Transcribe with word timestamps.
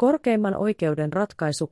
Korkeimman 0.00 0.56
oikeuden 0.56 1.12
ratkaisu 1.12 1.70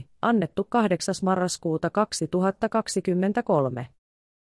2023-81, 0.00 0.04
annettu 0.22 0.66
8. 0.68 1.14
marraskuuta 1.22 1.90
2023. 1.90 3.86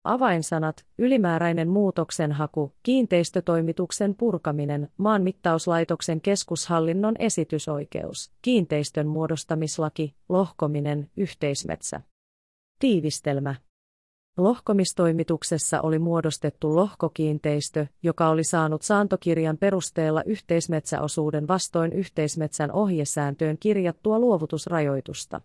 Avainsanat, 0.05 0.87
ylimääräinen 0.99 1.69
muutoksenhaku, 1.69 2.73
kiinteistötoimituksen 2.83 4.15
purkaminen, 4.15 4.91
maanmittauslaitoksen 4.97 6.21
keskushallinnon 6.21 7.15
esitysoikeus, 7.19 8.33
kiinteistön 8.43 9.07
muodostamislaki, 9.07 10.15
lohkominen, 10.29 11.11
yhteismetsä. 11.17 12.01
Tiivistelmä. 12.79 13.55
Lohkomistoimituksessa 14.37 15.81
oli 15.81 15.99
muodostettu 15.99 16.77
lohkokiinteistö, 16.77 17.87
joka 18.03 18.29
oli 18.29 18.45
saanut 18.45 18.83
saantokirjan 18.83 19.59
perusteella 19.59 20.23
yhteismetsäosuuden 20.27 21.49
vastoin 21.49 21.93
yhteismetsän 21.93 22.73
ohjesääntöön 22.73 23.59
kirjattua 23.59 24.19
luovutusrajoitusta. 24.19 25.41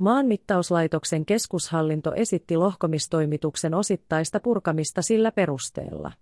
Maanmittauslaitoksen 0.00 1.26
keskushallinto 1.26 2.12
esitti 2.14 2.56
lohkomistoimituksen 2.56 3.74
osittaista 3.74 4.40
purkamista 4.40 5.02
sillä 5.02 5.32
perusteella 5.32 6.12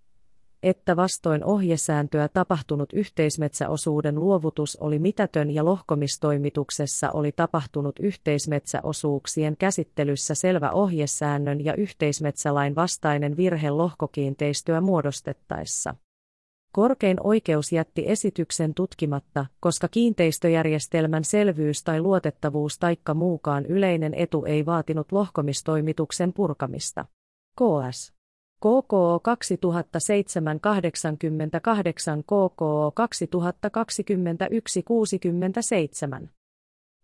että 0.63 0.95
vastoin 0.95 1.43
ohjesääntöä 1.43 2.27
tapahtunut 2.27 2.93
yhteismetsäosuuden 2.93 4.15
luovutus 4.15 4.75
oli 4.75 4.99
mitätön 4.99 5.51
ja 5.51 5.65
lohkomistoimituksessa 5.65 7.11
oli 7.11 7.31
tapahtunut 7.31 7.99
yhteismetsäosuuksien 7.99 9.57
käsittelyssä 9.57 10.35
selvä 10.35 10.71
ohjesäännön 10.71 11.65
ja 11.65 11.75
yhteismetsälain 11.75 12.75
vastainen 12.75 13.37
virhe 13.37 13.69
lohkokiinteistöä 13.69 14.81
muodostettaessa. 14.81 15.95
Korkein 16.71 17.17
oikeus 17.23 17.71
jätti 17.71 18.03
esityksen 18.07 18.73
tutkimatta, 18.73 19.45
koska 19.59 19.87
kiinteistöjärjestelmän 19.87 21.23
selvyys 21.23 21.83
tai 21.83 22.01
luotettavuus 22.01 22.79
taikka 22.79 23.13
muukaan 23.13 23.65
yleinen 23.65 24.13
etu 24.13 24.45
ei 24.45 24.65
vaatinut 24.65 25.11
lohkomistoimituksen 25.11 26.33
purkamista. 26.33 27.05
KS 27.55 28.18
KKO 28.59 29.17
2007-88 29.17 29.21
KKO 32.23 32.93
2021-67. 36.23 36.27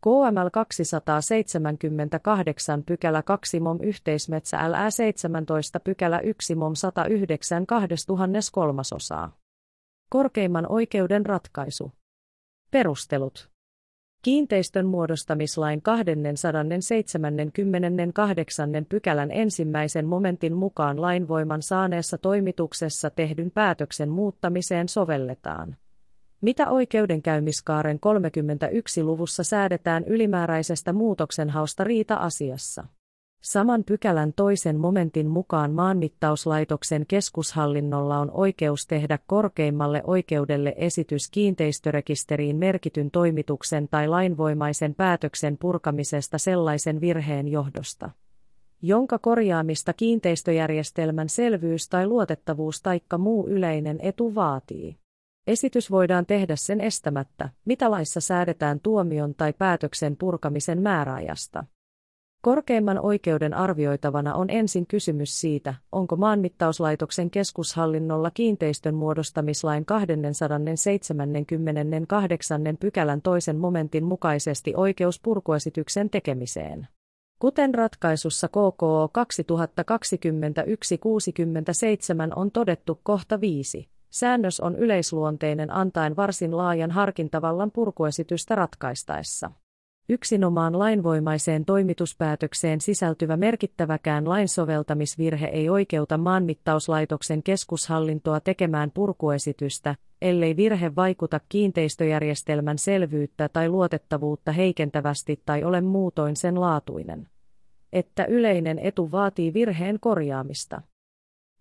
KML 0.01 0.49
278 0.51 2.83
pykälä 2.83 3.23
2 3.23 3.59
mom 3.59 3.79
yhteismetsä 3.81 4.71
LA 4.71 4.89
17 4.89 5.79
pykälä 5.79 6.19
1 6.19 6.55
mom 6.55 6.75
109 6.75 7.67
2003 7.67 8.81
osaa. 8.95 9.37
Korkeimman 10.09 10.71
oikeuden 10.71 11.25
ratkaisu. 11.25 11.91
Perustelut. 12.71 13.54
Kiinteistön 14.25 14.85
muodostamislain 14.85 15.81
278. 15.81 18.69
pykälän 18.89 19.31
ensimmäisen 19.31 20.05
momentin 20.05 20.55
mukaan 20.55 21.01
lainvoiman 21.01 21.61
saaneessa 21.61 22.17
toimituksessa 22.17 23.09
tehdyn 23.09 23.51
päätöksen 23.51 24.09
muuttamiseen 24.09 24.89
sovelletaan. 24.89 25.75
Mitä 26.41 26.69
oikeudenkäymiskaaren 26.69 27.99
31 27.99 29.03
luvussa 29.03 29.43
säädetään 29.43 30.03
ylimääräisestä 30.03 30.93
muutoksenhausta 30.93 31.83
riita-asiassa? 31.83 32.87
Saman 33.45 33.83
pykälän 33.83 34.33
toisen 34.33 34.77
momentin 34.77 35.27
mukaan 35.27 35.71
maanmittauslaitoksen 35.71 37.05
keskushallinnolla 37.07 38.19
on 38.19 38.31
oikeus 38.31 38.88
tehdä 38.88 39.19
korkeimmalle 39.27 40.01
oikeudelle 40.07 40.73
esitys 40.77 41.29
kiinteistörekisteriin 41.29 42.55
merkityn 42.55 43.11
toimituksen 43.11 43.88
tai 43.88 44.07
lainvoimaisen 44.07 44.95
päätöksen 44.95 45.57
purkamisesta 45.57 46.38
sellaisen 46.38 47.01
virheen 47.01 47.47
johdosta, 47.47 48.09
jonka 48.81 49.19
korjaamista 49.19 49.94
kiinteistöjärjestelmän 49.94 51.29
selvyys 51.29 51.89
tai 51.89 52.07
luotettavuus 52.07 52.81
taikka 52.81 53.17
muu 53.17 53.47
yleinen 53.47 54.00
etu 54.01 54.35
vaatii. 54.35 54.97
Esitys 55.47 55.91
voidaan 55.91 56.25
tehdä 56.25 56.56
sen 56.56 56.81
estämättä, 56.81 57.50
mitä 57.66 57.91
laissa 57.91 58.22
säädetään 58.22 58.79
tuomion 58.79 59.35
tai 59.35 59.53
päätöksen 59.53 60.17
purkamisen 60.17 60.81
määräajasta. 60.81 61.63
Korkeimman 62.45 63.06
oikeuden 63.06 63.53
arvioitavana 63.53 64.35
on 64.35 64.50
ensin 64.50 64.88
kysymys 64.88 65.41
siitä, 65.41 65.73
onko 65.91 66.16
maanmittauslaitoksen 66.16 67.31
keskushallinnolla 67.31 68.31
kiinteistön 68.31 68.95
muodostamislain 68.95 69.85
278. 69.85 72.61
pykälän 72.79 73.22
toisen 73.22 73.57
momentin 73.57 74.03
mukaisesti 74.03 74.73
oikeus 74.78 75.22
purkuesityksen 75.22 76.09
tekemiseen. 76.09 76.88
Kuten 77.39 77.75
ratkaisussa 77.75 78.47
KKO 78.47 79.07
2021-67 79.07 79.12
on 82.35 82.51
todettu 82.51 83.00
kohta 83.03 83.41
5, 83.41 83.89
säännös 84.09 84.59
on 84.59 84.75
yleisluonteinen 84.75 85.72
antaen 85.72 86.16
varsin 86.16 86.57
laajan 86.57 86.91
harkintavallan 86.91 87.72
purkuesitystä 87.72 88.56
ratkaistaessa. 88.56 89.51
Yksinomaan 90.09 90.79
lainvoimaiseen 90.79 91.66
toimituspäätökseen 91.66 92.81
sisältyvä 92.81 93.38
merkittäväkään 93.38 94.29
lainsoveltamisvirhe 94.29 95.45
ei 95.45 95.69
oikeuta 95.69 96.17
maanmittauslaitoksen 96.17 97.43
keskushallintoa 97.43 98.39
tekemään 98.39 98.91
purkuesitystä, 98.91 99.95
ellei 100.21 100.55
virhe 100.55 100.95
vaikuta 100.95 101.39
kiinteistöjärjestelmän 101.49 102.77
selvyyttä 102.77 103.49
tai 103.49 103.69
luotettavuutta 103.69 104.51
heikentävästi 104.51 105.41
tai 105.45 105.63
ole 105.63 105.81
muutoin 105.81 106.35
sen 106.35 106.61
laatuinen. 106.61 107.27
Että 107.94 108.25
yleinen 108.25 108.79
etu 108.79 109.11
vaatii 109.11 109.53
virheen 109.53 109.99
korjaamista. 109.99 110.81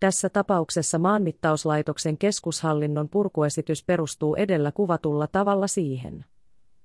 Tässä 0.00 0.28
tapauksessa 0.28 0.98
maanmittauslaitoksen 0.98 2.18
keskushallinnon 2.18 3.08
purkuesitys 3.08 3.84
perustuu 3.84 4.34
edellä 4.34 4.72
kuvatulla 4.72 5.26
tavalla 5.26 5.66
siihen 5.66 6.24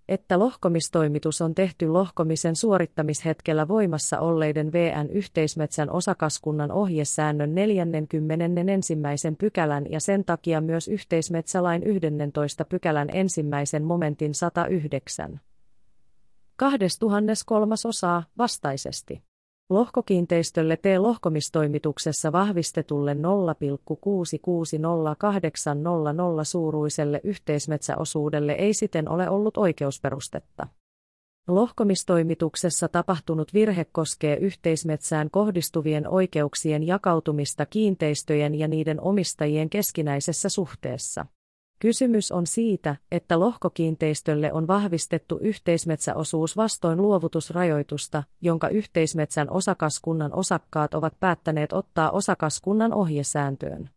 että 0.09 0.40
lohkomistoimitus 0.40 1.42
on 1.42 1.56
tehty 1.56 1.88
lohkomisen 1.88 2.56
suorittamishetkellä 2.56 3.68
voimassa 3.68 4.20
olleiden 4.20 4.72
VN 4.72 5.09
yhteismetsän 5.09 5.92
osakaskunnan 5.92 6.72
ohjesäännön 6.72 7.56
41. 7.56 8.98
pykälän 9.38 9.86
ja 9.92 10.00
sen 10.00 10.25
takia 10.25 10.62
myös 10.62 10.88
yhteismetsälain 10.88 11.84
11. 11.84 12.66
pykälän 12.66 13.08
ensimmäisen 13.14 13.84
momentin 13.84 14.36
109. 14.36 15.42
2003 16.56 17.75
osaa 17.88 18.24
vastaisesti. 18.38 19.29
Lohkokiinteistölle 19.69 20.78
T-lohkomistoimituksessa 20.78 22.31
vahvistetulle 22.31 23.13
0,660800 23.13 23.19
suuruiselle 26.44 27.22
yhteismetsäosuudelle 27.24 28.52
ei 28.52 28.74
siten 28.74 29.09
ole 29.09 29.30
ollut 29.30 29.57
oikeusperustetta. 29.57 30.68
Lohkomistoimituksessa 31.47 32.88
tapahtunut 32.88 33.53
virhe 33.53 33.85
koskee 33.91 34.38
yhteismetsään 34.38 35.30
kohdistuvien 35.31 36.07
oikeuksien 36.07 36.88
jakautumista 36.88 37.66
kiinteistöjen 37.66 38.56
ja 38.56 38.68
niiden 38.68 39.01
omistajien 39.01 39.69
keskinäisessä 39.69 40.50
suhteessa. 40.50 41.25
Kysymys 41.80 42.32
on 42.32 42.48
siitä, 42.48 42.96
että 43.12 43.40
lohkokiinteistölle 43.40 44.54
on 44.54 44.68
vahvistettu 44.68 45.38
yhteismetsäosuus 45.42 46.58
vastoin 46.58 47.02
luovutusrajoitusta, 47.02 48.24
jonka 48.42 48.70
yhteismetsän 48.70 49.50
osakaskunnan 49.52 50.34
osakkaat 50.34 50.94
ovat 50.94 51.14
päättäneet 51.20 51.74
ottaa 51.74 52.12
osakaskunnan 52.12 52.94
ohjesääntöön. 52.94 53.90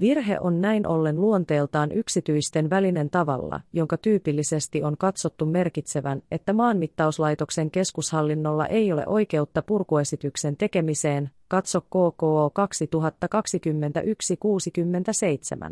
Virhe 0.00 0.38
on 0.40 0.60
näin 0.60 0.86
ollen 0.86 1.20
luonteeltaan 1.20 1.92
yksityisten 1.92 2.70
välinen 2.70 3.10
tavalla, 3.10 3.60
jonka 3.72 3.96
tyypillisesti 3.96 4.82
on 4.82 4.96
katsottu 4.96 5.46
merkitsevän, 5.46 6.22
että 6.30 6.52
maanmittauslaitoksen 6.52 7.70
keskushallinnolla 7.70 8.66
ei 8.66 8.92
ole 8.92 9.06
oikeutta 9.06 9.62
purkuesityksen 9.62 10.56
tekemiseen, 10.56 11.30
katso 11.48 11.80
KKO 11.80 12.52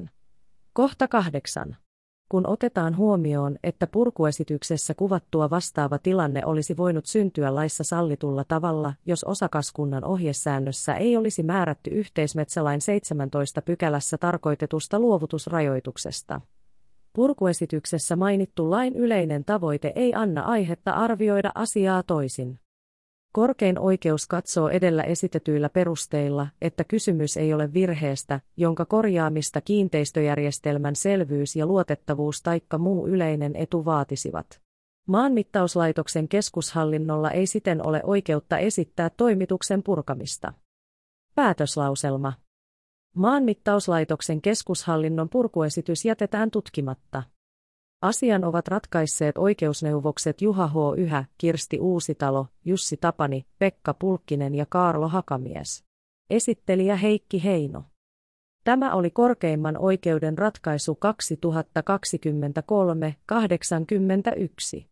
2021-67. 0.04 0.08
Kohta 0.72 1.08
kahdeksan. 1.08 1.76
Kun 2.28 2.46
otetaan 2.46 2.96
huomioon, 2.96 3.56
että 3.62 3.86
purkuesityksessä 3.86 4.94
kuvattua 4.94 5.50
vastaava 5.50 5.98
tilanne 5.98 6.42
olisi 6.46 6.76
voinut 6.76 7.06
syntyä 7.06 7.54
laissa 7.54 7.84
sallitulla 7.84 8.44
tavalla, 8.44 8.94
jos 9.06 9.24
osakaskunnan 9.24 10.04
ohjesäännössä 10.04 10.94
ei 10.94 11.16
olisi 11.16 11.42
määrätty 11.42 11.90
yhteismetsälain 11.90 12.80
17 12.80 13.62
pykälässä 13.62 14.18
tarkoitetusta 14.18 14.98
luovutusrajoituksesta. 14.98 16.40
Purkuesityksessä 17.12 18.16
mainittu 18.16 18.70
lain 18.70 18.96
yleinen 18.96 19.44
tavoite 19.44 19.92
ei 19.94 20.14
anna 20.14 20.42
aihetta 20.42 20.92
arvioida 20.92 21.52
asiaa 21.54 22.02
toisin. 22.02 22.58
Korkein 23.32 23.78
oikeus 23.78 24.26
katsoo 24.26 24.68
edellä 24.68 25.02
esitetyillä 25.02 25.68
perusteilla, 25.68 26.46
että 26.62 26.84
kysymys 26.84 27.36
ei 27.36 27.54
ole 27.54 27.72
virheestä, 27.72 28.40
jonka 28.56 28.84
korjaamista 28.84 29.60
kiinteistöjärjestelmän 29.60 30.96
selvyys 30.96 31.56
ja 31.56 31.66
luotettavuus 31.66 32.42
taikka 32.42 32.78
muu 32.78 33.06
yleinen 33.06 33.56
etu 33.56 33.84
vaatisivat. 33.84 34.60
Maanmittauslaitoksen 35.06 36.28
keskushallinnolla 36.28 37.30
ei 37.30 37.46
siten 37.46 37.86
ole 37.86 38.00
oikeutta 38.04 38.58
esittää 38.58 39.10
toimituksen 39.10 39.82
purkamista. 39.82 40.52
Päätöslauselma. 41.34 42.32
Maanmittauslaitoksen 43.14 44.42
keskushallinnon 44.42 45.28
purkuesitys 45.28 46.04
jätetään 46.04 46.50
tutkimatta. 46.50 47.22
Asian 48.02 48.44
ovat 48.44 48.68
ratkaisseet 48.68 49.38
oikeusneuvokset 49.38 50.42
Juha 50.42 50.66
H. 50.66 50.74
Yhä, 50.96 51.24
Kirsti 51.38 51.78
Uusitalo, 51.80 52.46
Jussi 52.64 52.96
Tapani, 52.96 53.46
Pekka 53.58 53.94
Pulkkinen 53.94 54.54
ja 54.54 54.66
Kaarlo 54.68 55.08
Hakamies. 55.08 55.84
Esittelijä 56.30 56.96
Heikki 56.96 57.44
Heino. 57.44 57.84
Tämä 58.64 58.94
oli 58.94 59.10
korkeimman 59.10 59.78
oikeuden 59.78 60.38
ratkaisu 60.38 60.98
2023-81. 64.82 64.89